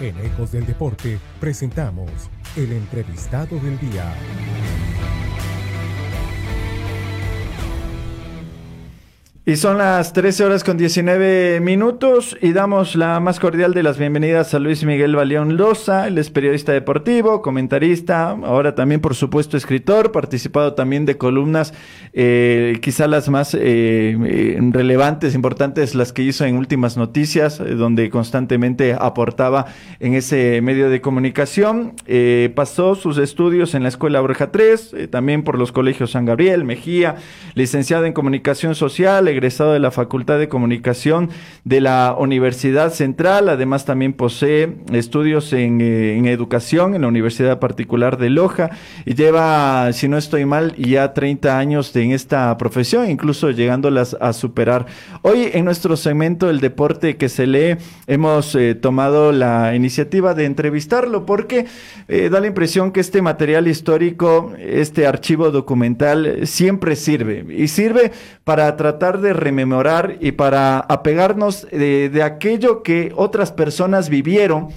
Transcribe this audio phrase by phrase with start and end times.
[0.00, 2.10] En Ecos del Deporte presentamos
[2.54, 4.14] el entrevistado del día.
[9.48, 13.96] Y son las 13 horas con 19 minutos y damos la más cordial de las
[13.96, 19.56] bienvenidas a Luis Miguel Baleón Loza, él es periodista deportivo, comentarista, ahora también por supuesto
[19.56, 21.74] escritor, participado también de columnas,
[22.12, 28.10] eh, quizá las más eh, eh, relevantes, importantes, las que hizo en Últimas Noticias, donde
[28.10, 29.66] constantemente aportaba
[30.00, 31.92] en ese medio de comunicación.
[32.56, 37.14] pasó sus estudios en la Escuela Oreja 3, también por los colegios San Gabriel, Mejía,
[37.54, 41.30] licenciado en Comunicación Social, egresado de la Facultad de Comunicación
[41.64, 43.48] de la Universidad Central.
[43.48, 48.70] Además, también posee estudios en, eh, educación en la Universidad Particular de Loja
[49.04, 54.32] y lleva, si no estoy mal, ya 30 años en esta profesión, incluso llegándolas a
[54.32, 54.86] superar.
[55.22, 60.46] Hoy en nuestro segmento El Deporte que se lee, hemos eh, tomado la iniciativa de
[60.46, 61.66] entrevistarlo porque
[62.08, 68.12] eh, da la impresión que este material histórico, este archivo documental, siempre sirve y sirve
[68.44, 74.68] para tratar de rememorar y para apegarnos de, aquello que otras personas vivieron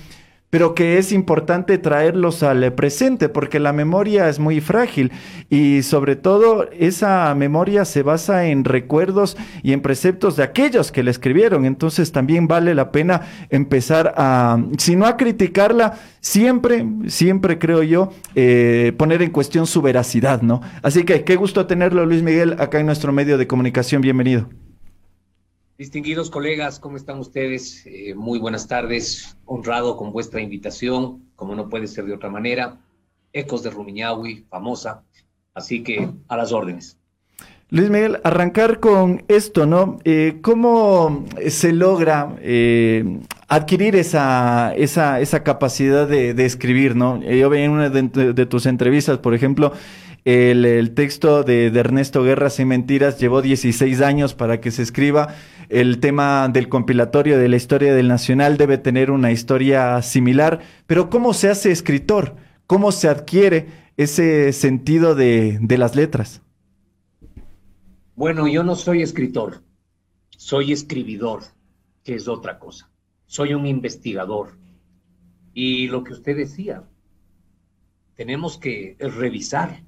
[0.49, 5.11] pero que es importante traerlos al presente porque la memoria es muy frágil
[5.49, 11.03] y sobre todo esa memoria se basa en recuerdos y en preceptos de aquellos que
[11.03, 11.65] la escribieron.
[11.65, 18.11] Entonces también vale la pena empezar a, si no a criticarla, siempre, siempre creo yo,
[18.35, 20.61] eh, poner en cuestión su veracidad, ¿no?
[20.81, 24.01] Así que qué gusto tenerlo, Luis Miguel, acá en nuestro medio de comunicación.
[24.01, 24.49] Bienvenido.
[25.79, 27.85] Distinguidos colegas, ¿cómo están ustedes?
[27.85, 29.37] Eh, muy buenas tardes.
[29.45, 32.75] Honrado con vuestra invitación, como no puede ser de otra manera.
[33.31, 35.03] Ecos de Rumiñahui, famosa.
[35.53, 36.97] Así que a las órdenes.
[37.69, 39.99] Luis Miguel, arrancar con esto, ¿no?
[40.03, 47.21] Eh, ¿Cómo se logra eh, adquirir esa, esa, esa capacidad de, escribir, ¿no?
[47.21, 49.71] Yo vi en una de tus entrevistas, por ejemplo,
[50.25, 55.35] el, texto de, Ernesto Guerras y Mentiras llevó 16 años para que se escriba.
[55.69, 60.61] El tema del compilatorio de la historia del Nacional debe tener una historia similar.
[60.87, 62.35] Pero ¿cómo se hace escritor?
[62.67, 63.67] ¿Cómo se adquiere
[63.97, 66.41] ese sentido de las letras?
[68.15, 69.63] Bueno, yo no soy escritor,
[70.31, 71.43] soy escribidor,
[72.03, 72.89] que es otra cosa.
[73.27, 74.57] Soy un investigador.
[75.53, 76.83] Y lo que usted decía,
[78.15, 79.83] tenemos que revisar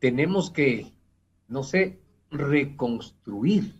[0.00, 0.92] tenemos que,
[1.46, 2.00] no sé,
[2.30, 3.74] reconstruir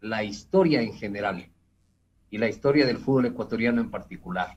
[0.00, 1.48] la historia en general
[2.30, 4.56] y la historia del fútbol ecuatoriano en particular.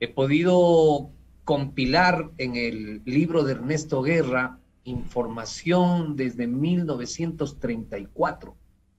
[0.00, 1.10] He podido
[1.44, 8.56] compilar en el libro de Ernesto Guerra información desde 1934,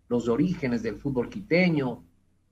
[0.07, 2.03] los orígenes del fútbol quiteño,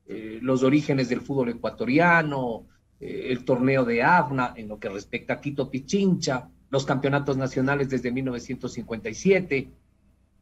[0.05, 2.65] eh, los orígenes del fútbol ecuatoriano,
[2.99, 7.89] eh, el torneo de AFNA en lo que respecta a Quito Pichincha, los campeonatos nacionales
[7.89, 9.69] desde 1957,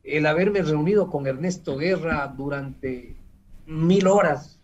[0.03, 3.15] el haberme reunido con Ernesto Guerra durante
[3.65, 4.59] mil horas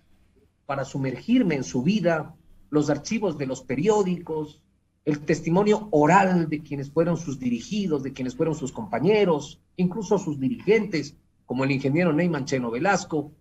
[0.65, 2.35] para sumergirme en su vida,
[2.69, 4.61] los archivos de los periódicos,
[5.03, 10.39] el testimonio oral de quienes fueron sus dirigidos, de quienes fueron sus compañeros, incluso sus
[10.39, 13.31] dirigentes, como el ingeniero Neyman Cheno Velasco.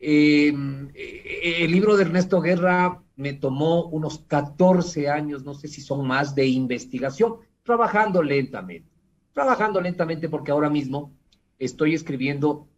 [0.00, 0.52] Eh,
[0.94, 6.06] eh, el libro de Ernesto Guerra me tomó unos 14 años, no sé si son
[6.06, 8.88] más, de investigación, trabajando lentamente.
[9.32, 11.12] Trabajando lentamente porque ahora mismo
[11.58, 12.68] estoy escribiendo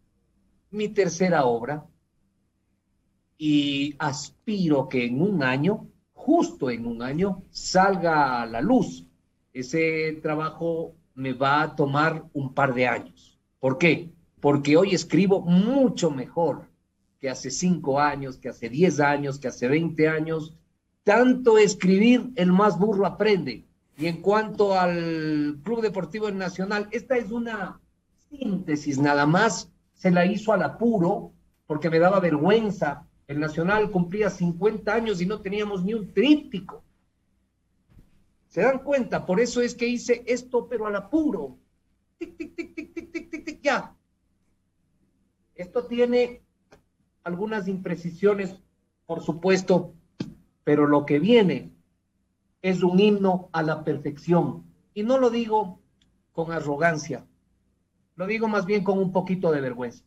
[0.71, 1.85] mi tercera obra
[3.37, 9.05] y aspiro que en un año, justo en un año, salga a la luz.
[9.53, 13.39] Ese trabajo me va a tomar un par de años.
[13.59, 14.11] ¿Por qué?
[14.39, 16.70] Porque hoy escribo mucho mejor
[17.21, 20.57] que hace cinco años, que hace diez años, que hace veinte años.
[21.03, 23.67] Tanto escribir, el más burro aprende.
[23.95, 27.79] Y en cuanto al Club Deportivo Nacional, esta es una
[28.29, 29.71] síntesis nada más.
[29.93, 31.33] Se la hizo al apuro
[31.67, 33.07] porque me daba vergüenza.
[33.27, 36.83] El Nacional cumplía 50 años y no teníamos ni un tríptico.
[38.47, 39.27] ¿Se dan cuenta?
[39.27, 41.59] Por eso es que hice esto, pero al apuro.
[42.17, 43.95] Tic, tic, tic, tic, tic, tic, tic, tic, ya.
[45.53, 46.41] Esto tiene
[47.23, 48.55] algunas imprecisiones,
[49.05, 49.93] por supuesto,
[50.63, 51.71] pero lo que viene
[52.61, 54.63] es un himno a la perfección.
[54.93, 55.79] Y no lo digo
[56.31, 57.25] con arrogancia,
[58.15, 60.03] lo digo más bien con un poquito de vergüenza.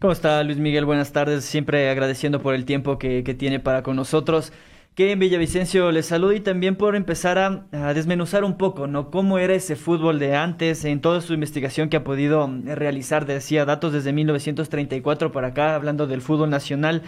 [0.00, 0.84] ¿Cómo está Luis Miguel?
[0.84, 4.52] Buenas tardes, siempre agradeciendo por el tiempo que, tiene para con nosotros.
[4.94, 9.10] Que en Villavicencio les saludo y también por empezar a, desmenuzar un poco, ¿no?
[9.10, 13.64] Cómo era ese fútbol de antes, en toda su investigación que ha podido realizar, decía
[13.64, 17.02] datos desde 1934 para acá, hablando del fútbol nacional.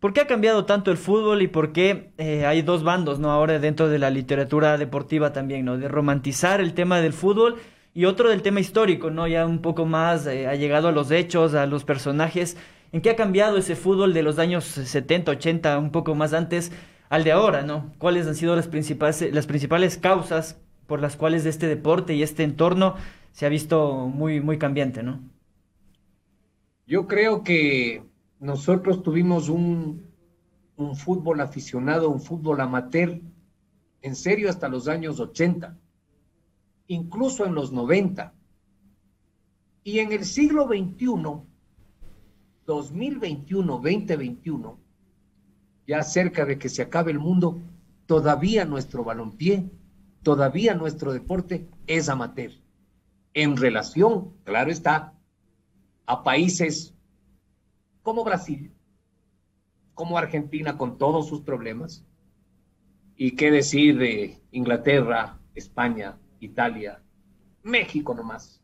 [0.00, 3.30] ¿Por qué ha cambiado tanto el fútbol y por qué eh, hay dos bandos, ¿no?
[3.30, 5.76] Ahora dentro de la literatura deportiva también, ¿no?
[5.76, 7.56] De romantizar el tema del fútbol
[7.92, 9.26] y otro del tema histórico, ¿no?
[9.28, 12.56] Ya un poco más eh, ha llegado a los hechos, a los personajes.
[12.90, 16.72] ¿En qué ha cambiado ese fútbol de los años 70, 80, un poco más antes
[17.08, 17.92] al de ahora, ¿no?
[17.98, 22.44] ¿Cuáles han sido las principales, las principales causas por las cuales este deporte y este
[22.44, 22.94] entorno
[23.32, 25.20] se ha visto muy, muy cambiante, ¿no?
[26.86, 28.02] Yo creo que
[28.40, 30.06] nosotros tuvimos un,
[30.76, 33.20] un fútbol aficionado, un fútbol amateur,
[34.00, 35.76] en serio hasta los años 80,
[36.86, 38.32] incluso en los 90.
[39.84, 41.42] Y en el siglo XXI,
[42.66, 44.78] 2021-2021,
[45.88, 47.62] ya cerca de que se acabe el mundo,
[48.04, 49.70] todavía nuestro balompié,
[50.22, 52.52] todavía nuestro deporte es amateur.
[53.32, 55.14] En relación, claro está,
[56.04, 56.94] a países
[58.02, 58.70] como Brasil,
[59.94, 62.04] como Argentina con todos sus problemas,
[63.16, 67.02] y qué decir de Inglaterra, España, Italia,
[67.62, 68.62] México nomás.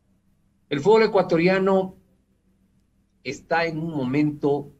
[0.69, 1.95] El fútbol ecuatoriano
[3.23, 4.71] está en un momento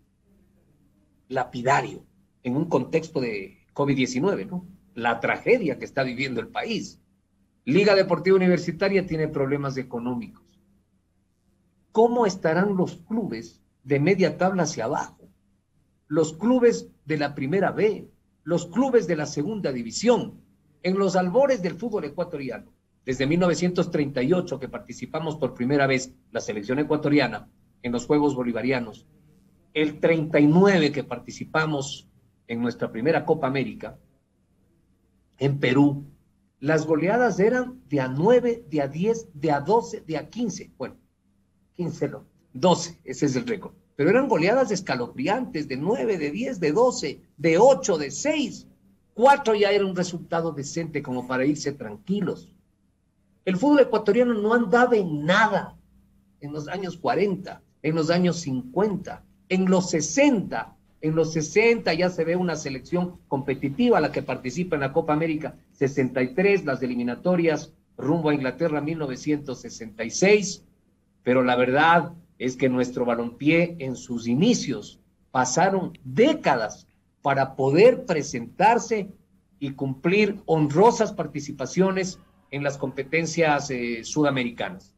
[1.27, 2.06] lapidario,
[2.45, 4.68] en un contexto de COVID-19, ¿no?
[4.94, 7.01] La tragedia que está viviendo el país.
[7.65, 10.45] Liga Deportiva Universitaria tiene problemas económicos.
[11.92, 15.27] ¿Cómo estarán los clubes de media tabla hacia abajo,
[16.07, 18.12] los clubes de la primera B,
[18.44, 20.39] los clubes de la segunda división,
[20.83, 22.71] en los albores del fútbol ecuatoriano.
[23.06, 27.50] Desde 1938 que participamos por primera vez la selección ecuatoriana
[27.81, 29.07] en los Juegos Bolivarianos,
[29.74, 32.07] el 39 que participamos
[32.47, 33.97] en nuestra primera Copa América,
[35.38, 36.06] en Perú,
[36.59, 40.71] las goleadas eran de a 9, de a 10, de a 12, de a 15.
[40.77, 40.95] Bueno,
[41.75, 42.25] 15 no.
[42.53, 43.74] 12, ese es el récord.
[43.95, 48.68] Pero eran goleadas escalofriantes, de 9, de 10, de 12, de 8, de 6.
[49.13, 52.51] 4 ya era un resultado decente como para irse tranquilos.
[53.45, 55.77] El fútbol ecuatoriano no andaba en nada
[56.42, 60.75] en los años 40, en los años 50, en los 60.
[61.01, 65.13] En los 60 ya se ve una selección competitiva, la que participa en la Copa
[65.13, 70.63] América 63, las eliminatorias rumbo a Inglaterra 1966.
[71.24, 75.00] Pero la verdad, es que nuestro balompié en sus inicios
[75.31, 76.88] pasaron décadas
[77.21, 79.09] para poder presentarse
[79.59, 82.19] y cumplir honrosas participaciones
[82.51, 84.94] en las competencias eh, sudamericanas.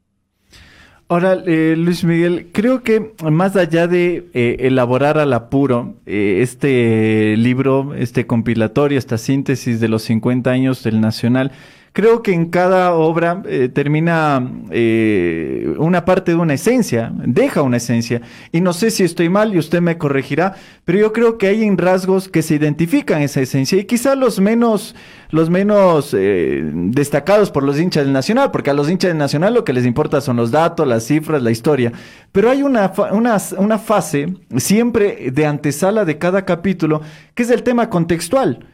[1.09, 7.93] Ahora, eh, Luis Miguel, creo que más allá de eh, elaborar al apuro este libro,
[7.93, 11.53] este compilatorio, esta síntesis de los 50 años del Nacional,
[11.97, 17.77] creo que en cada obra eh, termina eh, una parte de una esencia, deja una
[17.77, 18.21] esencia.
[18.51, 20.53] Y no sé si estoy mal y usted me corregirá,
[20.85, 24.39] pero yo creo que hay en rasgos que se identifican esa esencia y quizá los
[24.39, 24.93] menos,
[25.31, 29.55] los menos eh, destacados por los hinchas del Nacional, porque a los hinchas del Nacional
[29.55, 31.93] lo que les importa son los datos, las cifras, la historia.
[32.31, 37.01] Pero hay una, una, una fase siempre de antesala de cada capítulo
[37.33, 38.67] que es el tema contextual.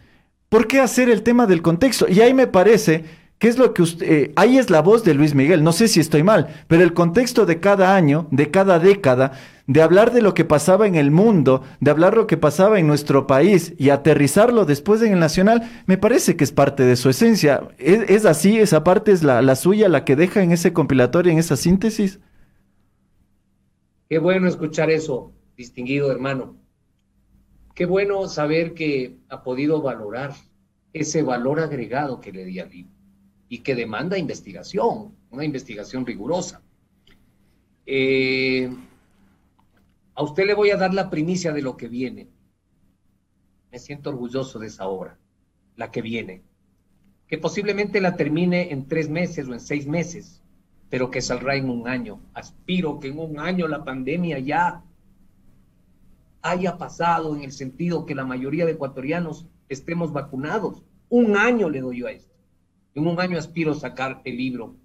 [0.53, 2.05] ¿Por qué hacer el tema del contexto?
[2.07, 3.05] Y ahí me parece
[3.39, 5.87] que es lo que usted, eh, ahí es la voz de Luis Miguel, no sé
[5.87, 9.31] si estoy mal, pero el contexto de cada año, de cada década,
[9.65, 12.85] de hablar de lo que pasaba en el mundo, de hablar lo que pasaba en
[12.85, 17.09] nuestro país y aterrizarlo después en el nacional, me parece que es parte de su
[17.09, 17.69] esencia.
[17.79, 18.59] ¿Es, así?
[18.59, 22.19] ¿Esa parte es la, la suya, la que deja en ese compilatorio, en esa síntesis?
[24.07, 26.62] Qué bueno escuchar eso, distinguido hermano.
[27.73, 30.33] Qué bueno saber que ha podido valorar
[30.93, 32.93] ese valor agregado que le di al libro
[33.49, 36.61] y que demanda investigación, una investigación rigurosa.
[37.85, 38.69] Eh,
[40.15, 42.27] a usted le voy a dar la primicia de lo que viene.
[43.71, 45.17] Me siento orgulloso de esa obra,
[45.75, 46.43] la que viene,
[47.27, 50.43] que posiblemente la termine en tres meses o en seis meses,
[50.89, 52.21] pero que saldrá en un año.
[52.35, 54.83] Aspiro que en un año la pandemia ya
[56.43, 60.83] haya pasado en el sentido que la mayoría de ecuatorianos estemos vacunados.
[61.09, 62.35] Un año le doy yo a esto.
[62.93, 64.75] En un año aspiro sacar el libro.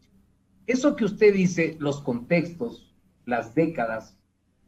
[0.66, 2.94] Eso que usted dice, los contextos,
[3.26, 4.16] las décadas,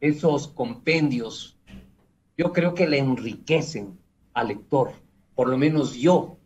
[0.01, 1.57] esos compendios,
[2.37, 3.97] yo creo que le enriquecen
[4.33, 4.91] al lector.
[5.33, 6.37] Por lo menos yo,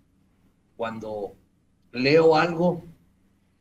[0.78, 1.36] cuando
[1.92, 2.84] leo algo,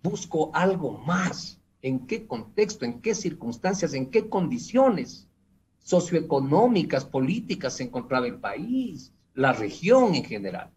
[0.03, 1.61] busco algo más.
[1.81, 2.85] ¿En qué contexto?
[2.85, 3.95] ¿En qué circunstancias?
[3.95, 5.29] ¿En qué condiciones?
[5.85, 10.71] Socioeconómicas, políticas se encontraba el país, la región en general,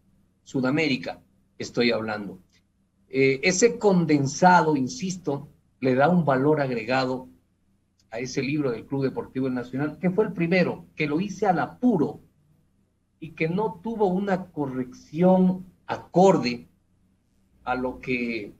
[0.44, 1.20] Sudamérica,
[1.56, 2.38] estoy hablando.
[3.08, 5.48] Eh, ese condensado, insisto,
[5.80, 7.28] le da un valor agregado
[8.10, 11.58] a ese libro del Club Deportivo Nacional, que fue el primero, que lo hice al
[11.58, 12.20] apuro,
[13.18, 16.68] y que no tuvo una corrección acorde
[17.64, 18.52] a lo que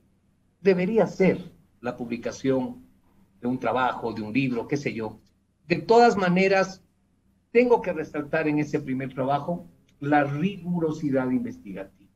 [0.61, 2.83] debería ser la publicación
[3.39, 5.19] de un trabajo, de un libro, qué sé yo.
[5.69, 6.83] De todas maneras,
[7.51, 9.67] tengo que resaltar en ese primer trabajo
[9.99, 12.09] la rigurosidad investigativa.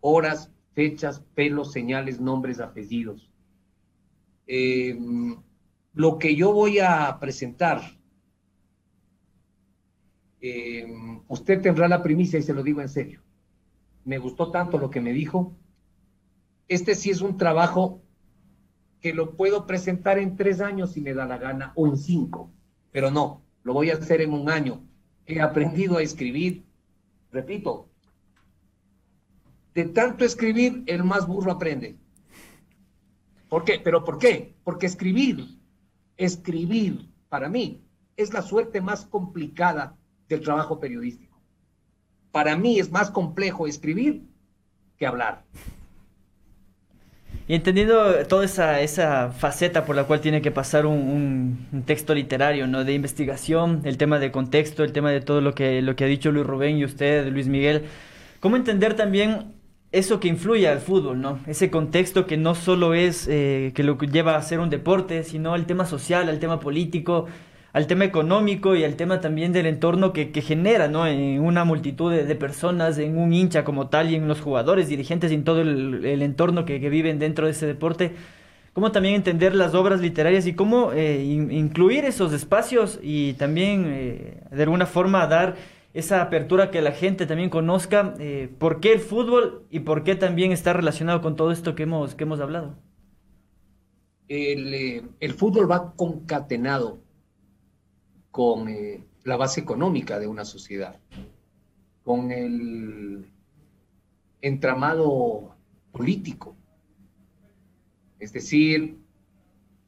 [0.00, 3.30] Horas, fechas, pelos, señales, nombres, apellidos.
[4.46, 5.36] Em,
[5.92, 7.82] lo que yo voy a presentar,
[10.40, 13.20] em, usted tendrá la primicia y se lo digo en serio.
[14.06, 15.54] Me gustó tanto lo que me dijo.
[16.68, 18.00] Este sí es un trabajo
[19.06, 22.50] que lo puedo presentar en tres años si me da la gana o en cinco,
[22.90, 24.82] pero no, lo voy a hacer en un año.
[25.26, 26.64] He aprendido a escribir,
[27.30, 27.88] repito,
[29.74, 31.96] de tanto escribir, el más burro aprende.
[33.48, 33.78] ¿Por qué?
[33.78, 34.56] ¿Pero por qué?
[34.64, 35.56] Porque escribir,
[36.16, 37.84] escribir, para mí,
[38.16, 39.96] es la suerte más complicada
[40.28, 41.40] del trabajo periodístico.
[42.32, 44.26] Para mí es más complejo escribir
[44.96, 45.44] que hablar.
[47.48, 52.12] Y entendiendo toda esa, esa faceta por la cual tiene que pasar un, un, texto
[52.12, 52.82] literario, ¿no?
[52.82, 56.08] De investigación, el tema de contexto, el tema de todo lo que, lo que ha
[56.08, 57.84] dicho Luis Rubén y usted, Luis Miguel,
[58.40, 59.52] ¿cómo entender también
[59.92, 61.38] eso que influye al fútbol, ¿no?
[61.46, 65.54] Ese contexto que no solo es eh, que lo lleva a ser un deporte, sino
[65.54, 67.26] el tema social, el tema político,
[67.76, 71.06] al tema económico y al tema también del entorno que, genera, ¿no?
[71.06, 75.30] En una multitud de, personas, en un hincha como tal y en los jugadores, dirigentes
[75.30, 78.14] y en todo el, entorno que, viven dentro de ese deporte.
[78.72, 84.40] Cómo también entender las obras literarias y cómo eh, incluir esos espacios y también eh,
[84.50, 85.56] de alguna forma dar
[85.92, 90.14] esa apertura que la gente también conozca eh, por qué el fútbol y por qué
[90.14, 92.74] también está relacionado con todo esto que hemos, que hemos hablado.
[94.28, 97.04] El, el fútbol va concatenado
[98.36, 101.00] con eh, la base económica de una sociedad,
[102.04, 103.24] con el
[104.42, 105.56] entramado
[105.90, 106.54] político.
[108.18, 108.98] Es decir,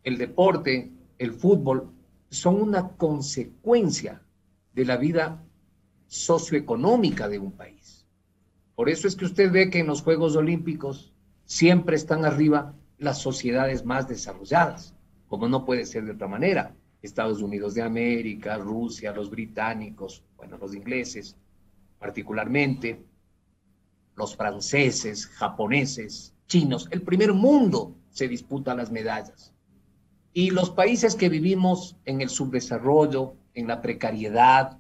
[0.03, 1.91] el deporte, el fútbol,
[2.31, 4.23] son una consecuencia
[4.73, 5.45] de la vida
[6.07, 8.07] socioeconómica de un país.
[8.75, 11.13] Por eso es que usted ve que en los Juegos Olímpicos
[11.45, 14.95] siempre están arriba las sociedades más desarrolladas,
[15.27, 16.75] como no puede ser de otra manera.
[17.03, 21.37] Estados Unidos de América, Rusia, los británicos, bueno, los ingleses
[21.99, 23.05] particularmente,
[24.17, 29.53] los franceses, japoneses, chinos, el primer mundo se disputa las medallas.
[30.33, 34.79] Y los países que vivimos en el subdesarrollo, en la precariedad,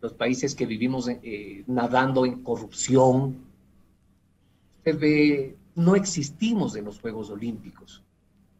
[0.00, 3.44] los países que vivimos eh, nadando en corrupción,
[5.74, 8.02] no existimos en los Juegos Olímpicos.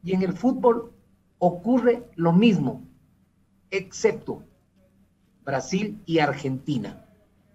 [0.03, 0.93] Y en el fútbol
[1.41, 2.85] ocurre lo mismo,
[3.73, 4.45] excepto
[5.45, 7.05] Brasil y Argentina.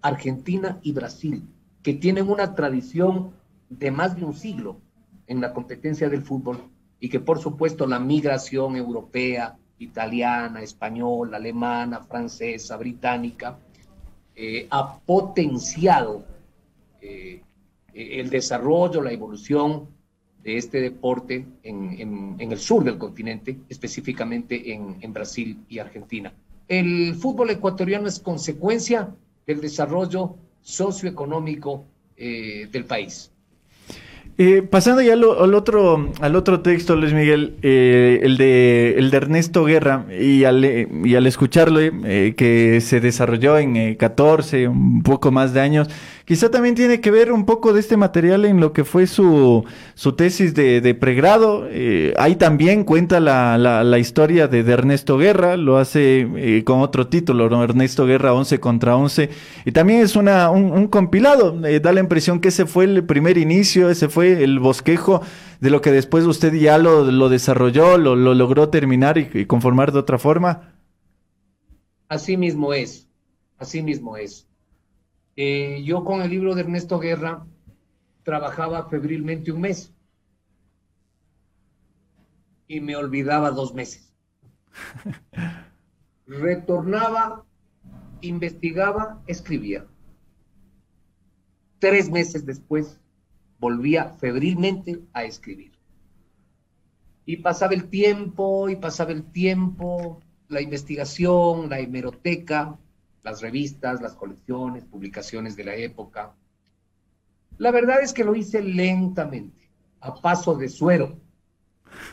[0.02, 1.48] Argentina y Brasil,
[1.82, 3.32] que tienen una tradición
[3.70, 4.78] de más de un siglo
[5.28, 6.60] en la competencia del fútbol
[7.00, 13.58] y que por supuesto la migración europea, italiana, española, alemana, francesa, británica,
[14.36, 16.26] eh, ha potenciado
[17.02, 17.42] eh,
[17.94, 19.88] el desarrollo, la evolución
[20.46, 26.32] de este deporte en, el sur del continente, específicamente en, Brasil y Argentina.
[26.68, 29.10] El fútbol ecuatoriano es consecuencia
[29.48, 31.84] del desarrollo socioeconómico
[32.16, 33.32] eh, del país.
[34.38, 39.18] Eh, pasando ya al, otro, al otro texto, Luis Miguel, eh, el, de, el de
[39.18, 40.64] Ernesto Guerra, y al,
[41.06, 45.88] y al escucharlo, que se desarrolló en 14, un poco más de años,
[46.26, 49.64] Quizá también tiene que ver un poco de este material en lo que fue su,
[49.94, 51.68] su tesis de, pregrado.
[51.70, 57.08] Eh, ahí también cuenta la, la, historia de, Ernesto Guerra, lo hace eh, con otro
[57.08, 59.30] título, Ernesto Guerra 11 contra 11.
[59.66, 63.38] Y también es una, un, compilado, eh, da la impresión que ese fue el primer
[63.38, 65.22] inicio, ese fue el bosquejo
[65.60, 69.92] de lo que después usted ya lo, lo desarrolló, lo, lo, logró terminar y conformar
[69.92, 70.74] de otra forma.
[72.10, 73.08] Así mismo es,
[73.60, 74.45] así mismo es.
[75.36, 77.46] Eh, yo con el libro de Ernesto Guerra
[78.24, 79.94] trabajaba febrilmente un mes
[82.68, 84.14] y me olvidaba dos meses.
[86.28, 87.46] Retornaba,
[88.22, 89.86] investigaba, escribía.
[91.80, 93.00] Tres meses después
[93.60, 95.74] volvía febrilmente a escribir.
[97.26, 102.78] Y pasaba el tiempo, y pasaba el tiempo, la investigación, la hemeroteca,
[103.26, 106.36] las revistas, las colecciones, publicaciones de la época.
[107.58, 109.68] La verdad es que lo hice lentamente,
[110.00, 111.18] a paso de suero.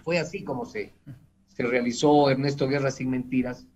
[0.04, 0.94] Fue así como se,
[1.48, 3.66] se realizó Ernesto Guerra sin mentiras.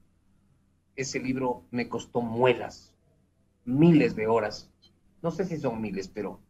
[0.97, 2.95] Ese libro me costó muelas,
[3.67, 4.71] miles de horas.
[5.21, 6.41] No sé si son miles, pero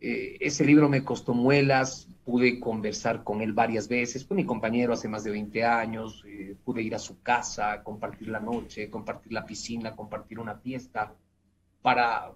[0.00, 4.92] eh, ese libro me costó muelas, pude conversar con él varias veces, fue mi compañero
[4.92, 9.32] hace más de 20 años, eh, pude ir a su casa, compartir la noche, compartir
[9.32, 11.14] la piscina, compartir una fiesta,
[11.82, 12.32] para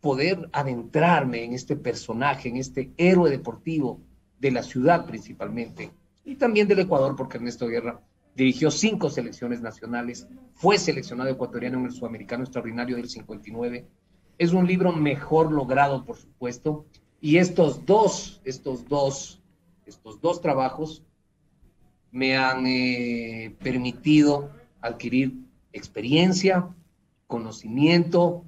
[0.00, 4.00] poder adentrarme en este personaje, en este héroe deportivo
[4.38, 5.90] de la ciudad principalmente,
[6.24, 8.00] y también del Ecuador, porque Ernesto Guerra
[8.34, 13.86] dirigió cinco selecciones nacionales, fue seleccionado ecuatoriano en el Sudamericano Extraordinario del 59.
[14.36, 16.84] Es un libro mejor logrado, por supuesto,
[17.26, 19.40] y estos dos, estos dos,
[19.84, 21.02] estos dos trabajos
[22.12, 25.32] me han eh, permitido adquirir
[25.72, 26.68] experiencia,
[27.26, 28.44] conocimiento,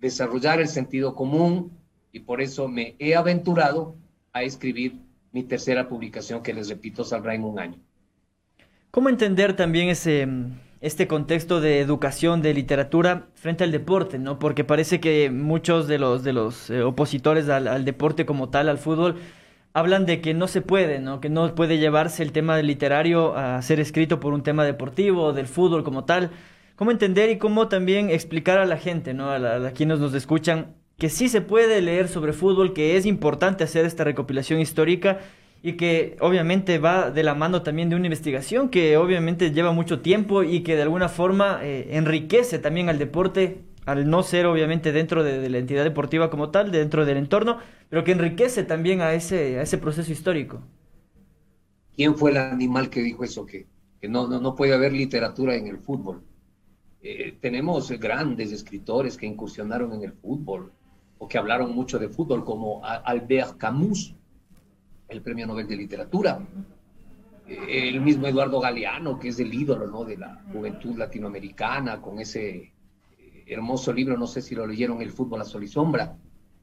[0.00, 1.72] desarrollar el sentido común
[2.12, 3.96] y por eso me he aventurado
[4.32, 4.94] a escribir
[5.32, 7.78] mi tercera publicación que les repito saldrá en un año.
[8.92, 10.28] ¿Cómo entender también ese,
[10.80, 14.38] este contexto de educación, de literatura frente al deporte, ¿no?
[14.38, 18.78] Porque parece que muchos de los, de los eh, opositores al, deporte como tal, al
[18.78, 19.16] fútbol,
[19.74, 21.20] hablan de que no se puede, ¿no?
[21.20, 25.46] Que no puede llevarse el tema literario a ser escrito por un tema deportivo, del
[25.46, 26.30] fútbol como tal.
[26.76, 29.30] ¿Cómo entender y cómo también explicar a la gente, ¿no?
[29.30, 33.64] A, a quienes nos escuchan, que sí se puede leer sobre fútbol, que es importante
[33.64, 35.18] hacer esta recopilación histórica
[35.62, 40.00] y que obviamente va de la mano también de una investigación que obviamente lleva mucho
[40.00, 44.92] tiempo y que de alguna forma eh, enriquece también al deporte, al no ser obviamente
[44.92, 47.58] dentro de, la entidad deportiva como tal, dentro del entorno,
[47.90, 50.62] pero que enriquece también a ese, a ese proceso histórico.
[51.94, 53.44] ¿Quién fue el animal que dijo eso?
[53.44, 53.66] Que,
[54.00, 56.22] que no, no, no, puede haber literatura en el fútbol.
[57.02, 60.72] Eh, tenemos grandes escritores que incursionaron en el fútbol
[61.18, 64.14] o que hablaron mucho de fútbol, como Albert Camus,
[65.10, 66.40] el Premio Nobel de Literatura.
[67.46, 70.04] El mismo Eduardo Galeano, que es el ídolo ¿no?
[70.04, 72.72] de la juventud latinoamericana, con ese
[73.18, 76.16] eh, hermoso libro, no sé si lo leyeron, El fútbol a sol y sombra.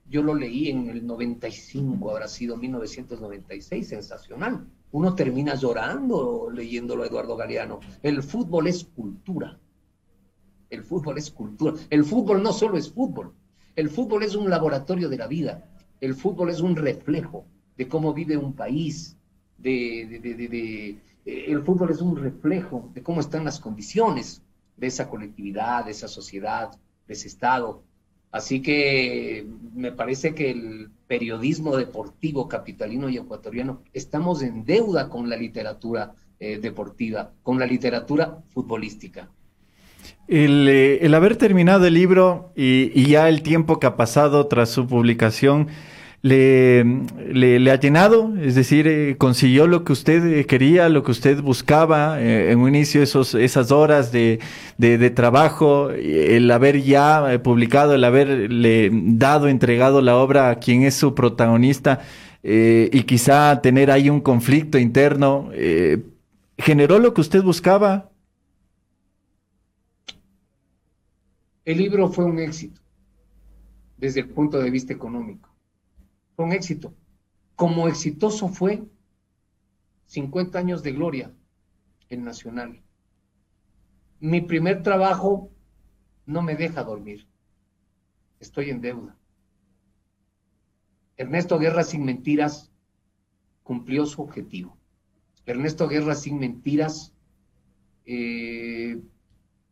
[0.10, 4.66] Yo lo leí en el 95, habrá sido 1996, sensacional.
[4.94, 7.82] Uno termina llorando leyéndolo Eduardo Galeano.
[8.02, 9.60] El fútbol es cultura.
[10.70, 11.74] El fútbol es cultura.
[11.90, 13.34] El fútbol no solo es fútbol.
[13.76, 15.70] El fútbol es un laboratorio de la vida.
[16.00, 17.46] El fútbol es un reflejo
[17.78, 19.16] de cómo vive un país,
[19.58, 20.02] de,
[21.26, 24.42] eh, el fútbol es un reflejo de cómo están las condiciones
[24.78, 26.72] de esa colectividad, de esa sociedad,
[27.08, 27.84] de ese Estado.
[28.32, 35.30] Así que me parece que el periodismo deportivo capitalino y ecuatoriano estamos en deuda con
[35.30, 39.30] la literatura eh, deportiva, con la literatura futbolística.
[40.28, 44.86] El, eh, haber terminado el libro y, ya el tiempo que ha pasado tras su
[44.86, 45.68] publicación,
[46.22, 46.84] le,
[47.60, 51.42] le, ha llenado, es decir, eh, consiguió lo que usted eh, quería, lo que usted
[51.42, 54.40] buscaba eh, en un inicio, esos, esas horas de,
[55.16, 61.14] trabajo, el haber ya publicado, el haberle dado, entregado la obra a quien es su
[61.14, 62.02] protagonista
[62.44, 65.50] y quizá tener ahí un conflicto interno,
[66.58, 68.10] ¿generó lo que usted buscaba?
[71.66, 72.80] El libro fue un éxito
[73.98, 75.47] desde el punto de vista económico
[76.38, 76.94] con éxito.
[77.56, 78.84] Como exitoso fue
[80.06, 81.34] 50 años de gloria
[82.10, 82.84] en Nacional.
[84.20, 85.50] Mi primer trabajo
[86.28, 87.28] no me deja dormir.
[88.40, 89.18] Estoy en deuda.
[91.18, 92.72] Ernesto Guerra sin mentiras
[93.64, 94.78] cumplió su objetivo.
[95.48, 97.16] Ernesto Guerra sin mentiras
[98.06, 99.02] eh,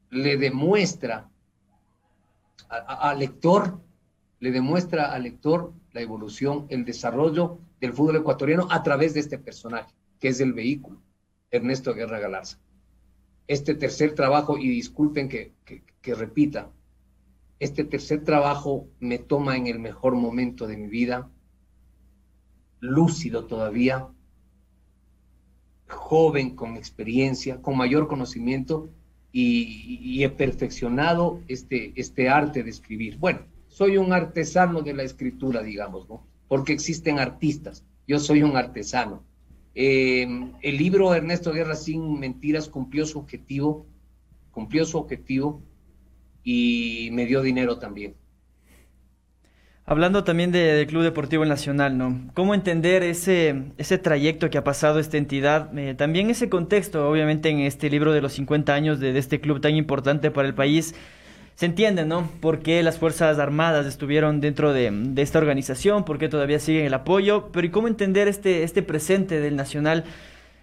[0.10, 1.30] le demuestra
[2.70, 3.80] al lector,
[4.40, 9.38] le demuestra al lector la evolución, el desarrollo del fútbol ecuatoriano a través de este
[9.38, 11.02] personaje, que es el vehículo,
[11.50, 12.60] Ernesto Guerra Galarza.
[13.48, 16.70] Este tercer trabajo, y disculpen que, que, repita,
[17.60, 21.30] este tercer trabajo me toma en el mejor momento de mi vida,
[22.82, 24.10] lúcido todavía,
[25.88, 28.90] joven con experiencia, con mayor conocimiento
[29.32, 33.18] y, y, he perfeccionado este, este arte de escribir.
[33.18, 36.26] Bueno, soy un artesano de la escritura, digamos, ¿no?
[36.48, 39.26] Porque existen artistas, yo soy un artesano.
[39.74, 40.26] Eh,
[40.62, 43.86] el libro Ernesto Guerra sin mentiras cumplió su objetivo,
[44.52, 45.62] cumplió su objetivo
[46.42, 48.16] y me dio dinero también.
[49.84, 52.32] Hablando también del Club Deportivo Nacional, ¿no?
[52.34, 55.78] ¿Cómo entender ese, ese trayecto que ha pasado esta entidad?
[55.78, 59.42] Eh, también ese contexto, obviamente, en este libro de los 50 años de, de este
[59.42, 60.96] club tan importante para el país
[61.56, 62.30] se entiende, ¿no?
[62.42, 66.94] Por qué las Fuerzas Armadas estuvieron dentro de, esta organización, por qué todavía siguen el
[66.94, 70.04] apoyo, pero ¿y cómo entender este, este presente del Nacional?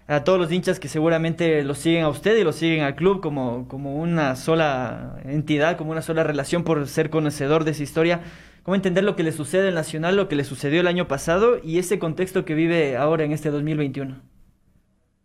[0.09, 3.23] a todos los hinchas que seguramente lo siguen a usted y lo siguen al club
[3.23, 8.21] como, como una sola entidad, como una sola relación por ser conocedor de esa historia.
[8.63, 11.59] ¿Cómo entender lo que le sucede al Nacional, lo que le sucedió el año pasado
[11.63, 14.21] y ese contexto que vive ahora en este 2021?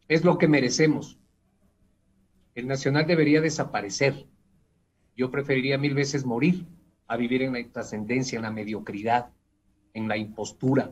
[0.07, 1.17] Es lo que merecemos.
[2.55, 4.25] El Nacional debería desaparecer.
[5.17, 6.65] Yo preferiría mil veces morir
[7.07, 9.31] a vivir en la trascendencia, en la mediocridad,
[9.93, 10.91] en la impostura.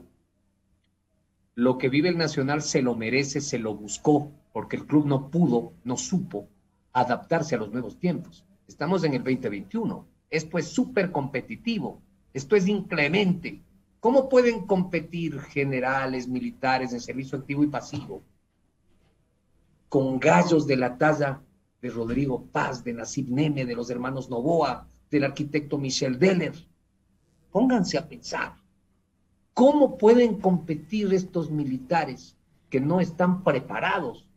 [1.54, 5.30] Lo que vive el Nacional se lo merece, se lo buscó, porque el club no
[5.30, 6.50] pudo, no supo
[6.92, 8.44] adaptarse a los nuevos tiempos.
[8.68, 10.08] Estamos en el 2021.
[10.32, 12.02] Esto es súper competitivo.
[12.34, 13.62] Esto es inclemente.
[14.00, 18.24] ¿Cómo pueden competir generales, militares en servicio activo y pasivo
[19.88, 21.42] con gallos de la talla
[21.86, 26.56] de Rodrigo Paz, de Nasib Neme, de los hermanos Novoa, del arquitecto Michel Deller?
[27.52, 28.56] Pónganse a pensar.
[29.54, 32.36] ¿Cómo pueden competir estos militares
[32.72, 34.28] que no están preparados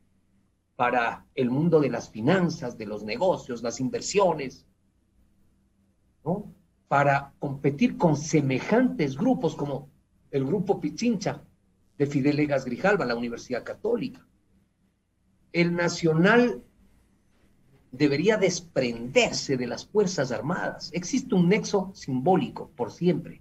[0.77, 4.67] para el mundo de las finanzas, de los negocios, las inversiones?
[6.27, 6.53] ¿no?
[6.87, 9.89] Para competir con semejantes grupos como
[10.31, 11.43] el grupo Pichincha
[11.97, 14.27] de Fidel Egas Grijalva, la Universidad Católica.
[15.51, 16.63] El Nacional
[17.93, 20.91] debería desprenderse de las Fuerzas Armadas.
[20.93, 23.41] Existe un nexo simbólico por siempre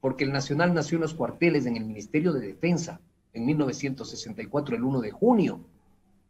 [0.00, 3.00] porque el Nacional nació en los cuarteles en el Ministerio de Defensa
[3.32, 5.60] en 1964, el 1 de junio.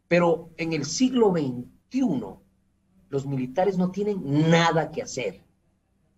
[0.07, 2.25] Pero en el siglo XXI,
[3.09, 5.41] los militares no tienen nada que hacer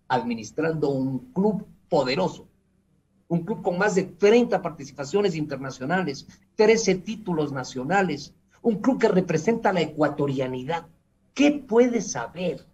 [0.07, 2.47] administrando un club poderoso,
[3.27, 9.71] un club con más de 30 participaciones internacionales, 13 títulos nacionales, un club que representa
[9.71, 10.87] la ecuatorianidad.
[11.33, 12.65] ¿Qué puede saber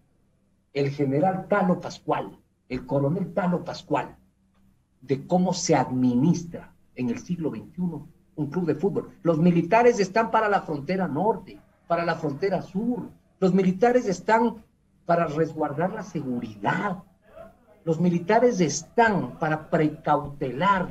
[0.74, 2.38] el general Talo Pascual,
[2.70, 4.16] el coronel Talo Pascual,
[5.02, 9.12] de cómo se administra en el siglo XXI un club de fútbol.
[9.24, 13.10] Los militares están para la frontera norte, para la frontera sur.
[13.40, 14.64] Los militares están
[15.06, 17.04] para resguardar la seguridad.
[17.84, 20.90] Los militares están para precautelar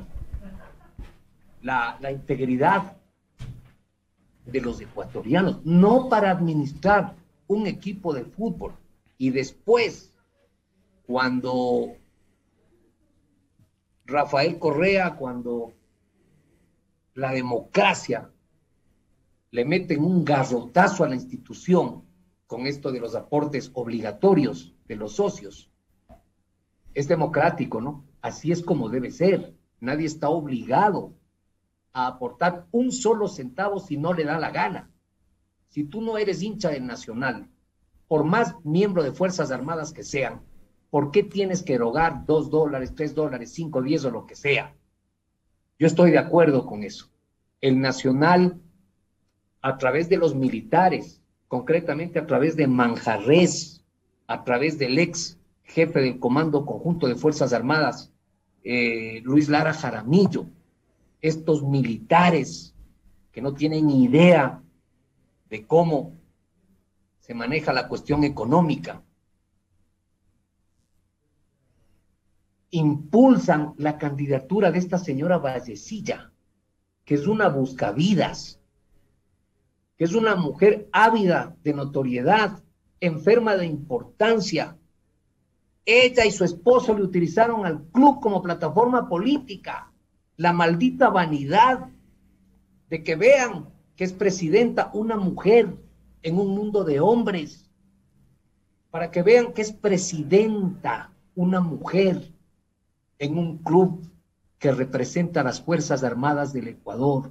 [1.63, 2.97] la, la integridad
[4.45, 7.15] de los ecuatorianos, no para administrar
[7.49, 8.75] un equipo de fútbol.
[9.19, 10.13] Y después,
[11.07, 11.97] cuando
[14.07, 15.73] Rafael Correa cuando
[17.15, 18.31] la democracia
[19.51, 22.05] le meten un garrotazo a la institución
[22.47, 25.71] con esto de los aportes obligatorios de los socios.
[26.95, 28.05] Es democrático, ¿no?
[28.21, 29.55] Así es como debe ser.
[29.81, 31.15] Nadie está obligado
[31.93, 34.91] a aportar un solo centavo si no le da la gana.
[35.77, 37.49] Si tú no eres hincha del Nacional,
[38.09, 40.41] por más miembro de Fuerzas Armadas que sean,
[40.97, 44.75] ¿Por qué tienes que erogar dos dólares, tres dólares, cinco, diez o lo que sea?
[45.79, 47.11] Yo estoy de acuerdo con eso.
[47.61, 48.59] El Nacional,
[49.61, 53.85] a través de los militares, concretamente a través de Manjarres,
[54.27, 58.11] a través del ex jefe del Comando Conjunto de Fuerzas Armadas,
[58.65, 60.47] eh, Luis Lara Jaramillo,
[61.21, 62.75] estos militares
[63.33, 64.63] que no tienen idea
[65.49, 66.13] de cómo
[67.21, 69.03] se maneja la cuestión económica,
[72.71, 76.33] impulsan la candidatura de esta señora Vallecilla,
[77.05, 78.61] que es una buscavidas,
[79.97, 82.63] que es una mujer ávida de notoriedad,
[83.01, 84.77] enferma de importancia.
[85.85, 89.93] Ella y su esposo le utilizaron al club como plataforma política.
[90.37, 91.89] La maldita vanidad
[92.91, 95.75] de que vean que es presidenta una mujer
[96.23, 97.71] en un mundo de hombres,
[98.91, 102.33] para que vean que es presidenta una mujer
[103.19, 104.11] en un club
[104.59, 107.31] que representa a las Fuerzas Armadas del Ecuador.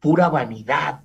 [0.00, 1.02] Pura vanidad,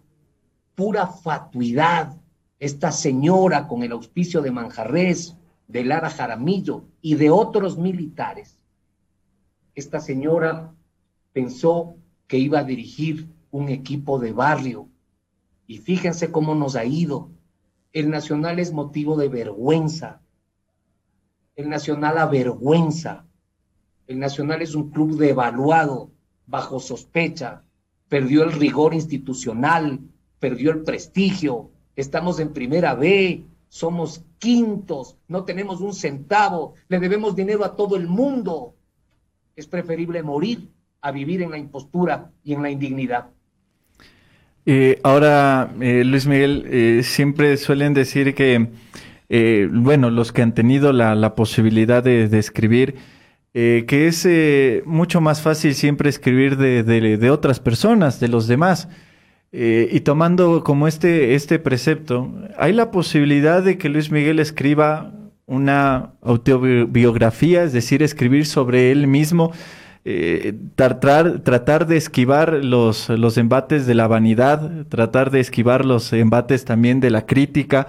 [0.75, 2.15] pura fatuidad.
[2.59, 5.35] Esta señora con el auspicio de Manjarres,
[5.67, 8.59] de Lara Jaramillo y de otros militares.
[9.75, 10.73] Esta señora
[11.33, 11.95] pensó
[12.27, 14.89] que iba a dirigir un equipo de barrio.
[15.65, 17.29] Y fíjense cómo nos ha ido.
[17.93, 20.21] El Nacional es motivo de vergüenza.
[21.55, 23.27] El Nacional avergüenza
[24.07, 26.11] el Nacional es un club devaluado,
[26.45, 27.63] bajo sospecha,
[28.07, 29.99] perdió el rigor institucional,
[30.39, 37.35] perdió el prestigio, estamos en primera B, somos quintos, no tenemos un centavo, le debemos
[37.35, 38.75] dinero a todo el mundo.
[39.57, 43.31] Es preferible morir a vivir en la impostura y en la indignidad.
[44.67, 48.67] Eh, ahora, eh, Luis Miguel, eh, siempre suelen decir que,
[49.71, 52.95] bueno, los que han tenido la, posibilidad de, de escribir,
[53.59, 58.87] eh, que es eh, mucho más fácil siempre escribir de, otras personas, de los demás.
[59.51, 65.11] Eh, y tomando como este, este precepto, ¿hay la posibilidad de que Luis Miguel escriba
[65.47, 69.51] una autobiografía, es decir, escribir sobre él mismo?
[70.09, 76.13] Eh, tratar, tratar de esquivar los, los embates de la vanidad, tratar de esquivar los
[76.13, 77.87] embates también de la crítica.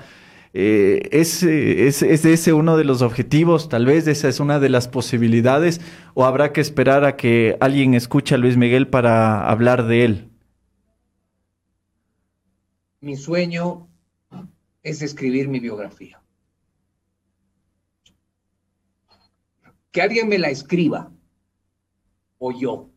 [0.53, 3.69] Eh, ¿es, es, ¿Es ese uno de los objetivos?
[3.69, 5.81] Tal vez esa es una de las posibilidades
[6.15, 10.29] o habrá que esperar a que alguien escuche a Luis Miguel para hablar de él.
[13.01, 13.87] Mi sueño
[14.83, 16.21] es escribir mi biografía.
[19.93, 21.13] Que alguien me la escriba
[22.39, 22.91] o yo,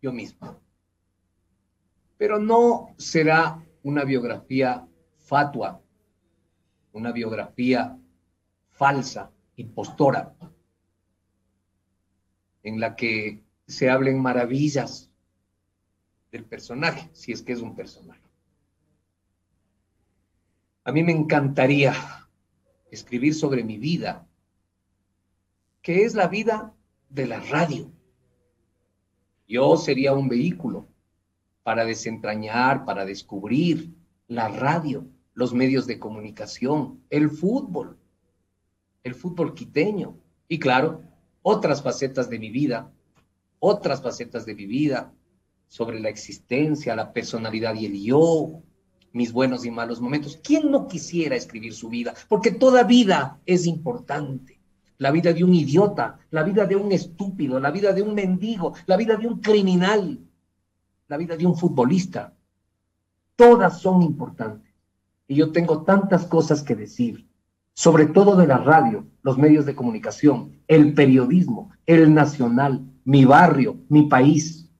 [0.00, 0.60] yo mismo.
[2.18, 5.82] Pero no será una biografía fatua,
[6.92, 7.98] una biografía
[8.70, 10.34] falsa, impostora,
[12.62, 15.10] en la que se hablen maravillas
[16.30, 18.22] del personaje, si es que es un personaje.
[20.84, 21.94] A mí me encantaría
[22.90, 24.26] escribir sobre mi vida,
[25.80, 26.74] que es la vida
[27.08, 27.90] de la radio.
[29.52, 30.88] Yo sería un vehículo
[31.62, 33.94] para desentrañar, para descubrir
[34.26, 37.98] la radio, los medios de comunicación, el fútbol,
[39.04, 40.16] el fútbol quiteño
[40.48, 41.02] y claro,
[41.42, 42.90] otras facetas de mi vida,
[43.58, 45.12] otras facetas de mi vida
[45.68, 48.62] sobre la existencia, la personalidad y el yo,
[49.12, 50.40] mis buenos y malos momentos.
[50.42, 52.14] ¿Quién no quisiera escribir su vida?
[52.26, 54.61] Porque toda vida es importante
[55.02, 58.72] la vida de un idiota, la vida de un estúpido, la vida de un mendigo,
[58.86, 60.20] la vida de un criminal,
[61.08, 62.32] la vida de un futbolista.
[63.34, 64.72] Todas son importantes.
[65.26, 67.26] Y yo tengo tantas cosas que decir,
[67.74, 73.78] sobre todo de la radio, los medios de comunicación, el periodismo, el nacional, mi barrio,
[73.88, 74.70] mi país.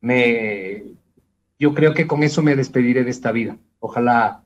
[0.00, 0.82] Me,
[1.56, 3.58] yo creo que con eso me despediré de esta vida.
[3.78, 4.42] Ojalá,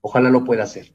[0.00, 0.92] ojalá lo pueda hacer.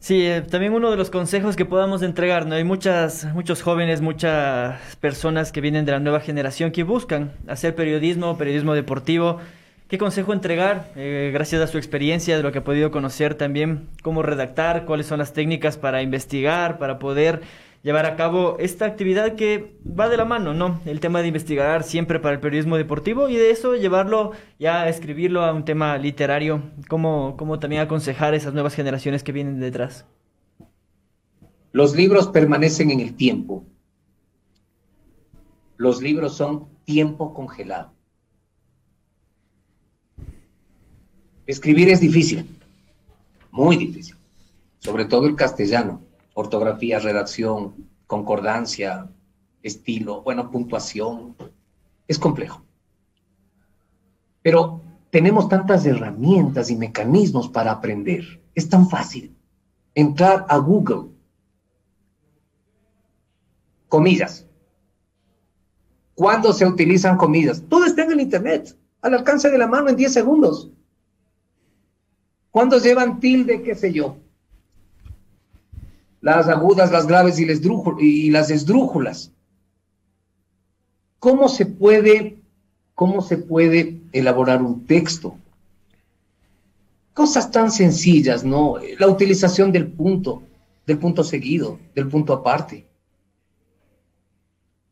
[0.00, 2.54] Sí, eh, también uno de los consejos que podamos entregar, ¿no?
[2.54, 7.74] Hay muchas, muchos jóvenes, muchas personas que vienen de la nueva generación que buscan hacer
[7.74, 9.40] periodismo, periodismo deportivo.
[9.88, 10.92] ¿Qué consejo entregar?
[10.94, 15.06] Eh, gracias a su experiencia, de lo que ha podido conocer también, cómo redactar, cuáles
[15.06, 17.40] son las técnicas para investigar, para poder
[17.82, 20.80] llevar a cabo esta actividad que va de la mano, ¿no?
[20.84, 24.88] El tema de investigar siempre para el periodismo deportivo y de eso llevarlo ya a
[24.88, 29.60] escribirlo a un tema literario, como, como también aconsejar a esas nuevas generaciones que vienen
[29.60, 30.06] detrás.
[31.72, 33.64] Los libros permanecen en el tiempo.
[35.76, 37.92] Los libros son tiempo congelado.
[41.46, 42.44] Escribir es difícil,
[43.50, 44.16] muy difícil,
[44.80, 46.07] sobre todo el castellano
[46.38, 49.10] ortografía, redacción, concordancia,
[49.60, 51.34] estilo, bueno, puntuación.
[52.06, 52.62] Es complejo.
[54.40, 58.40] Pero tenemos tantas herramientas y mecanismos para aprender.
[58.54, 59.36] Es tan fácil
[59.96, 61.10] entrar a Google.
[63.88, 64.46] Comillas.
[66.14, 67.64] ¿Cuándo se utilizan comillas?
[67.68, 70.70] Todo está en el Internet, al alcance de la mano en 10 segundos.
[72.52, 74.18] ¿Cuándo llevan tilde, qué sé yo?
[76.20, 79.32] Las agudas, las graves y, las esdrújulas.
[81.18, 82.38] ¿Cómo se puede,
[82.94, 85.36] cómo se puede elaborar un texto?
[87.14, 88.76] Cosas tan sencillas, ¿no?
[88.98, 90.42] La utilización del punto,
[90.86, 92.86] del punto seguido, del punto aparte.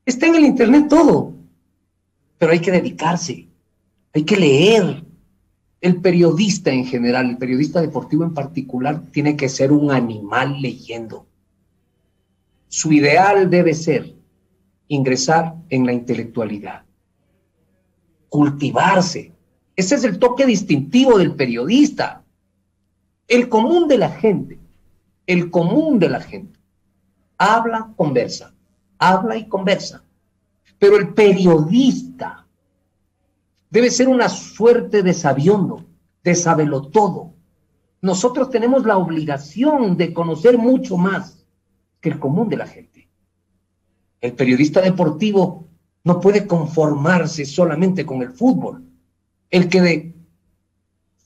[0.05, 1.33] Está en el Internet todo,
[2.39, 3.47] pero hay que dedicarse,
[4.13, 5.06] hay que leer,
[5.87, 11.27] el periodista en general, el periodista deportivo en particular, tiene que ser un animal leyendo.
[12.69, 14.15] Su ideal debe ser
[14.89, 16.85] ingresar en la intelectualidad,
[18.29, 19.33] cultivarse.
[19.75, 22.23] Ese es el toque distintivo del periodista.
[23.29, 24.59] El común de la gente,
[25.27, 26.59] el común de la gente,
[27.39, 28.55] habla, conversa,
[28.99, 30.05] habla y conversa.
[30.79, 32.46] Pero el periodista
[33.77, 35.85] debe ser una suerte de sabiondo,
[36.25, 37.35] de sabelo todo.
[38.01, 41.45] Nosotros tenemos la obligación de conocer mucho más
[42.01, 43.11] que el común de la gente.
[44.23, 45.69] El periodista deportivo
[46.05, 48.83] no puede conformarse solamente con el fútbol.
[49.51, 50.15] El que de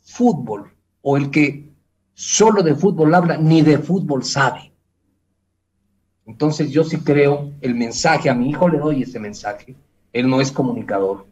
[0.03, 1.73] fútbol o el que
[2.15, 4.73] solo de fútbol habla, ni de fútbol sabe.
[6.27, 9.77] Entonces yo sí creo el mensaje, a mi hijo le doy ese mensaje.
[10.13, 11.30] Él no es comunicador,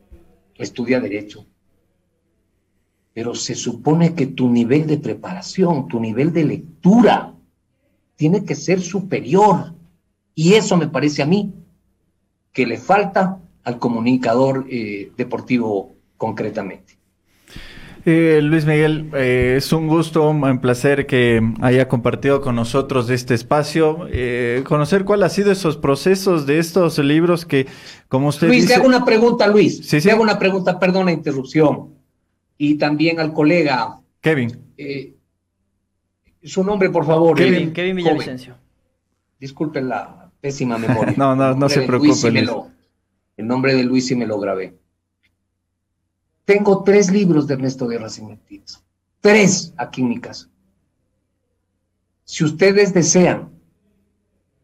[0.58, 1.46] estudia derecho.
[3.14, 7.34] Pero se supone que tu nivel de preparación, tu nivel de lectura,
[8.16, 9.74] tiene que ser superior.
[10.34, 11.52] Y eso me parece a mí
[12.52, 16.97] que le falta al comunicador eh, deportivo concretamente.
[18.10, 23.34] Eh, Luis Miguel, eh, es un gusto, un placer que haya compartido con nosotros este
[23.34, 27.66] espacio, eh, conocer cuál ha sido esos procesos de estos libros que,
[28.08, 28.68] como usted Luis, dice...
[28.74, 29.76] te hago una pregunta, Luis.
[29.86, 30.08] Sí, sí.
[30.08, 31.90] Te hago una pregunta, perdón la interrupción.
[32.56, 34.00] Y también al colega.
[34.22, 34.58] Kevin.
[34.78, 35.14] eh,
[36.42, 37.36] su nombre, por favor.
[37.36, 38.04] Kevin, eh, Kevin joven.
[38.04, 38.54] Villavicencio.
[39.38, 41.12] Disculpen la pésima memoria.
[41.18, 42.46] No, no, no se preocupe, Luis Luis.
[42.46, 42.68] lo-
[43.36, 44.78] el nombre de Luis sí me lo grabé.
[46.48, 48.82] Tengo tres libros de Ernesto Guerra sin mentiras.
[49.20, 50.48] Tres aquí en mi casa.
[52.24, 53.50] Si ustedes desean,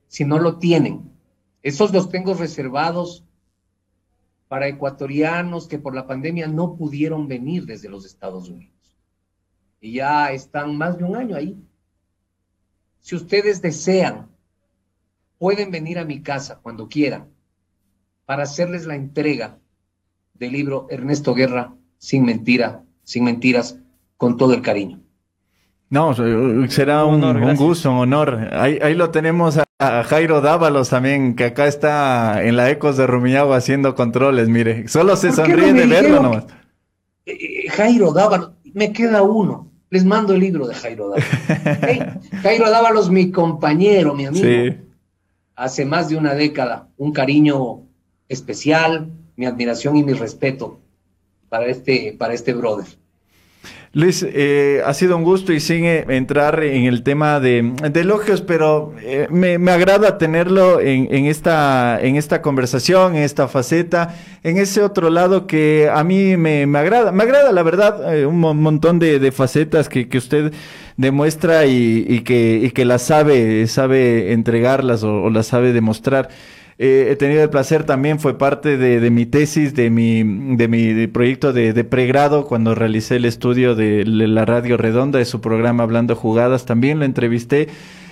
[0.09, 1.13] si no lo tienen,
[1.63, 3.23] esos los tengo reservados
[4.49, 8.97] para ecuatorianos que por la pandemia no pudieron venir desde los Estados Unidos.
[9.79, 11.63] Y ya están más de un año ahí.
[13.01, 14.31] Si ustedes desean,
[15.37, 17.29] pueden venir a mi casa cuando quieran
[18.25, 19.59] para hacerles la entrega
[20.35, 23.79] del libro Ernesto Guerra, sin mentira, sin mentiras,
[24.17, 25.01] con todo el cariño.
[25.91, 27.59] No, eh, será Un un, honor, un gracias.
[27.61, 28.49] gusto, un honor.
[28.53, 32.97] Ahí, ahí lo tenemos a, a Jairo Dávalos también, que acá está en la Ecos
[32.97, 34.89] de Rumiñahui haciendo controles, mire.
[34.89, 36.23] Solo se ¿Por qué no sonríe de verlo dijeron?
[36.23, 36.45] nomás.
[37.27, 39.71] Eh, Jairo Dávalos, me queda uno.
[39.91, 41.29] Les mando el libro de Jairo Dávalos.
[41.83, 42.01] Hey,
[42.43, 44.45] Jairo Dávalos, mi compañero, mi amigo.
[44.45, 44.77] Sí.
[45.55, 47.83] Hace más de una década, un cariño
[48.29, 50.81] especial, mi admiración y mi respeto
[51.49, 52.87] para este, para este brother.
[53.95, 58.93] Luis, eh, ha sido un gusto y sigue entrar en el tema de, elogios, pero
[59.01, 64.59] eh, me, me agrada tenerlo en, en esta, en esta conversación, en esta faceta, en
[64.59, 67.13] ese otro lado que a mí me, me agrada.
[67.13, 70.53] Me agrada, la verdad, eh, un mon- montón de, facetas que, que usted
[70.97, 76.31] demuestra y, que, que las sabe, sabe entregarlas o las sabe demostrar.
[76.79, 80.69] Eh, he tenido el placer también, fue parte de, de mi tesis, de mi, de
[80.69, 85.85] mi proyecto de, pregrado, cuando realicé el estudio de la Radio Redonda, de su programa
[85.85, 87.69] Hablando Jugadas, también lo entrevisté.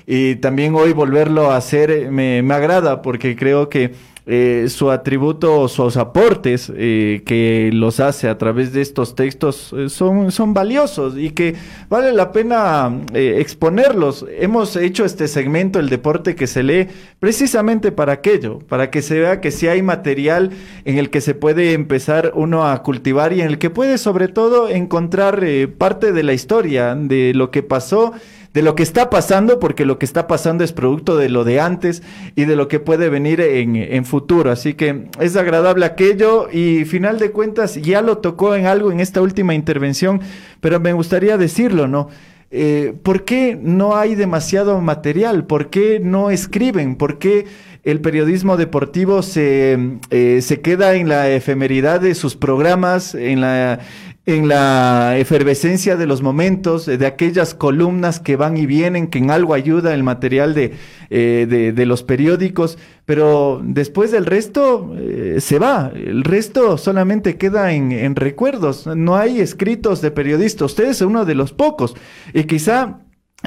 [0.07, 3.93] Y también hoy volverlo a hacer eh, me agrada porque creo que
[4.27, 9.89] eh, su atributo, sus aportes eh, que los hace a través de estos textos eh,
[9.89, 11.55] son, son valiosos y que
[11.89, 14.25] vale la pena eh, exponerlos.
[14.39, 19.19] Hemos hecho este segmento, el deporte que se lee, precisamente para aquello, para que se
[19.19, 20.51] vea que si hay material
[20.85, 24.29] en el que se puede empezar uno a cultivar y en el que puede sobre
[24.29, 28.13] todo encontrar eh, parte de la historia, de lo que pasó
[28.55, 31.61] de lo que está pasando, porque lo que está pasando es producto de lo de
[31.61, 32.03] antes
[32.37, 34.51] y de lo que puede venir en, en futuro.
[34.51, 39.01] Así que es agradable aquello y final de cuentas ya lo tocó en algo en
[39.01, 40.21] esta última intervención,
[40.61, 42.09] pero me gustaría decirlo, ¿no?
[42.55, 45.47] Eh, ¿Por qué no hay demasiado material?
[45.47, 46.97] ¿Por qué no escriben?
[46.97, 47.47] ¿Por qué
[47.83, 49.79] el periodismo deportivo se,
[50.11, 53.81] eh, se queda en la efemeridad de sus programas, en la,
[54.25, 59.33] en la efervescencia de los momentos, de aquellas columnas que van y vienen, que en
[59.33, 60.75] algo ayuda el material de,
[61.11, 67.37] eh, de, de los periódicos, pero después del resto eh, se va, el resto solamente
[67.37, 71.97] queda en, en recuerdos, no hay escritos de periodistas, usted es uno de los pocos,
[72.33, 73.01] y quizá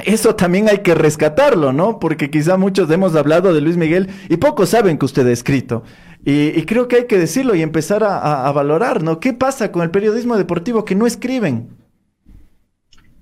[0.04, 1.98] eso también hay que rescatarlo, ¿no?
[1.98, 5.84] Porque quizá muchos hemos hablado de Luis Miguel y pocos saben que usted ha escrito.
[6.26, 9.20] Y, y creo que hay que decirlo y empezar a, a- a valorar, ¿no?
[9.20, 11.68] ¿Qué pasa con el periodismo deportivo que no escriben?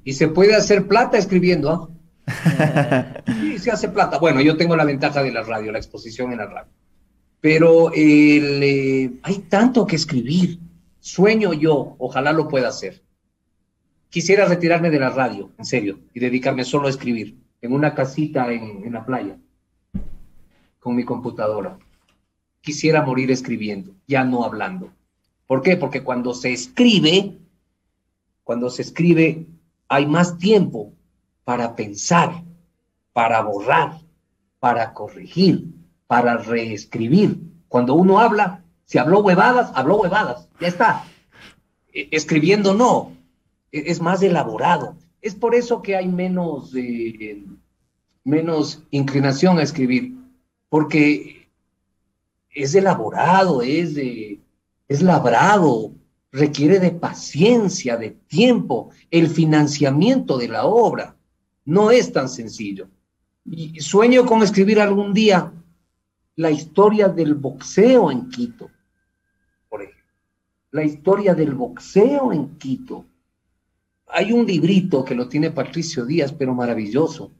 [0.05, 1.91] Y se puede hacer plata escribiendo, ¿ah?
[3.27, 4.19] Sí, se hace plata.
[4.19, 6.73] Bueno, yo tengo la ventaja de la radio, la exposición en la radio.
[7.41, 10.59] Pero el, eh, hay tanto que escribir.
[11.01, 13.03] Sueño yo, ojalá lo pueda hacer.
[14.09, 18.51] Quisiera retirarme de la radio, en serio, y dedicarme solo a escribir, en una casita
[18.53, 19.37] en, en la playa,
[20.79, 21.79] con mi computadora.
[22.65, 24.91] Quisiera morir escribiendo, ya no hablando.
[25.47, 25.77] ¿Por qué?
[25.77, 27.37] Porque cuando se escribe,
[28.43, 29.47] cuando se escribe,
[29.87, 30.95] hay más tiempo
[31.45, 32.43] para pensar,
[33.13, 34.01] para borrar,
[34.61, 35.75] para corregir,
[36.07, 37.39] para reescribir.
[37.69, 41.05] Cuando uno habla, si habló huevadas, habló huevadas, ya está.
[41.93, 43.13] E- Escribiendo no,
[43.73, 44.97] e- es más elaborado.
[45.21, 47.45] Es por eso que hay menos, eh,
[48.25, 50.15] menos inclinación a escribir,
[50.71, 51.34] porque
[52.55, 54.41] es elaborado, es, de,
[54.89, 55.93] es labrado,
[56.31, 61.17] requiere de paciencia, de tiempo, el financiamiento de la obra.
[61.65, 62.89] No es tan sencillo.
[63.79, 65.53] Sueño con escribir algún día
[66.37, 68.71] la historia del boxeo en Quito,
[69.69, 70.05] por ejemplo.
[70.71, 73.05] La historia del boxeo en Quito.
[74.09, 77.31] Hay un librito que lo tiene Patricio Díaz, pero maravilloso,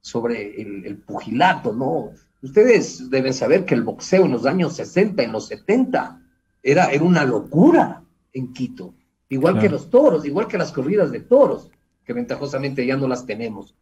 [0.00, 2.10] sobre el, pugilato, ¿no?
[2.42, 6.22] Ustedes deben saber que el boxeo en los años 60, en los 70,
[6.62, 8.94] era, era una locura en Quito.
[9.28, 11.70] Igual que los toros, igual que las corridas de toros,
[12.04, 13.74] que ventajosamente ya no las tenemos.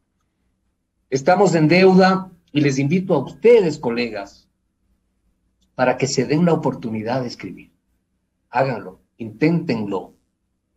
[1.11, 4.49] Estamos en deuda y les invito a ustedes, colegas,
[5.75, 7.73] para que se den la oportunidad de escribir.
[8.49, 10.15] Háganlo, inténtenlo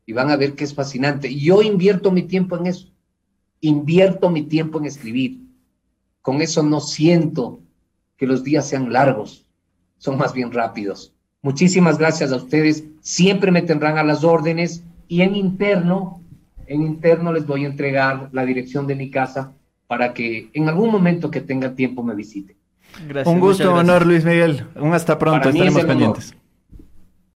[0.06, 1.30] y van a ver que es fascinante.
[1.30, 2.92] Y yo invierto mi tiempo en eso
[3.62, 5.42] invierto mi tiempo en escribir.
[6.22, 7.62] Con eso no siento
[8.18, 9.46] que los días sean largos,
[9.98, 11.14] son más bien rápidos.
[11.42, 12.84] Muchísimas gracias a ustedes.
[13.02, 16.22] Siempre me tendrán a las órdenes y en interno,
[16.66, 19.54] en interno les voy a entregar la dirección de mi casa
[19.88, 22.56] para que en algún momento que tenga tiempo me visite.
[23.26, 24.66] Un gusto, honor, Luis Miguel.
[24.76, 26.36] Un hasta pronto, estaremos pendientes.